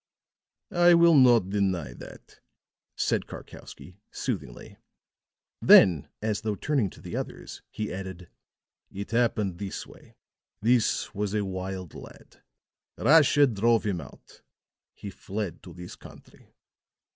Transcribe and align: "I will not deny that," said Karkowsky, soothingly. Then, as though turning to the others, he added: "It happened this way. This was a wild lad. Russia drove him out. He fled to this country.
"I 0.73 0.95
will 0.95 1.13
not 1.13 1.51
deny 1.51 1.93
that," 1.93 2.39
said 2.97 3.27
Karkowsky, 3.27 3.99
soothingly. 4.09 4.77
Then, 5.61 6.07
as 6.23 6.41
though 6.41 6.55
turning 6.55 6.89
to 6.89 7.01
the 7.01 7.15
others, 7.15 7.61
he 7.69 7.93
added: 7.93 8.27
"It 8.89 9.11
happened 9.11 9.59
this 9.59 9.85
way. 9.85 10.15
This 10.59 11.13
was 11.13 11.35
a 11.35 11.45
wild 11.45 11.93
lad. 11.93 12.41
Russia 12.97 13.45
drove 13.45 13.85
him 13.85 14.01
out. 14.01 14.41
He 14.95 15.11
fled 15.11 15.61
to 15.61 15.71
this 15.71 15.95
country. 15.95 16.55